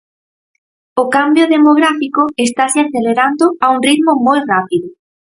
O 1.01 1.03
cambio 1.15 1.45
demográfico 1.55 2.21
estase 2.47 2.77
acelerando 2.81 3.45
a 3.63 3.67
un 3.75 3.79
ritmo 3.87 4.11
moi 4.27 4.39
rápido. 4.51 4.87